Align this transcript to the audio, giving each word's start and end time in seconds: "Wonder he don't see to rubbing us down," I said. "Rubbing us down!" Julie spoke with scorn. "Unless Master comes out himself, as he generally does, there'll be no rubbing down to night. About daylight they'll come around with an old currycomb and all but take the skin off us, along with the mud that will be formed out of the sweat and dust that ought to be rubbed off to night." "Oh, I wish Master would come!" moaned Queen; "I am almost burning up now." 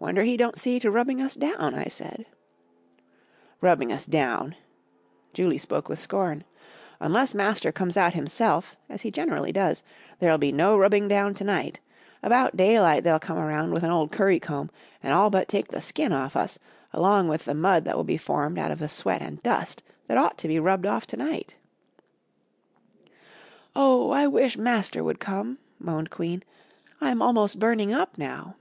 "Wonder 0.00 0.22
he 0.22 0.36
don't 0.36 0.56
see 0.60 0.78
to 0.78 0.92
rubbing 0.92 1.20
us 1.20 1.34
down," 1.34 1.74
I 1.74 1.86
said. 1.86 2.24
"Rubbing 3.60 3.90
us 3.92 4.06
down!" 4.06 4.54
Julie 5.34 5.58
spoke 5.58 5.88
with 5.88 5.98
scorn. 5.98 6.44
"Unless 7.00 7.34
Master 7.34 7.72
comes 7.72 7.96
out 7.96 8.14
himself, 8.14 8.76
as 8.88 9.02
he 9.02 9.10
generally 9.10 9.50
does, 9.50 9.82
there'll 10.20 10.38
be 10.38 10.52
no 10.52 10.78
rubbing 10.78 11.08
down 11.08 11.34
to 11.34 11.42
night. 11.44 11.80
About 12.22 12.56
daylight 12.56 13.02
they'll 13.02 13.18
come 13.18 13.38
around 13.38 13.72
with 13.72 13.82
an 13.82 13.90
old 13.90 14.12
currycomb 14.12 14.70
and 15.02 15.12
all 15.12 15.30
but 15.30 15.48
take 15.48 15.66
the 15.66 15.80
skin 15.80 16.12
off 16.12 16.36
us, 16.36 16.60
along 16.92 17.26
with 17.26 17.44
the 17.44 17.52
mud 17.52 17.84
that 17.84 17.96
will 17.96 18.04
be 18.04 18.16
formed 18.16 18.56
out 18.56 18.70
of 18.70 18.78
the 18.78 18.88
sweat 18.88 19.20
and 19.20 19.42
dust 19.42 19.82
that 20.06 20.16
ought 20.16 20.38
to 20.38 20.46
be 20.46 20.60
rubbed 20.60 20.86
off 20.86 21.08
to 21.08 21.16
night." 21.16 21.56
"Oh, 23.74 24.10
I 24.10 24.28
wish 24.28 24.56
Master 24.56 25.02
would 25.02 25.18
come!" 25.18 25.58
moaned 25.80 26.08
Queen; 26.10 26.44
"I 27.00 27.10
am 27.10 27.20
almost 27.20 27.58
burning 27.58 27.92
up 27.92 28.16
now." 28.16 28.54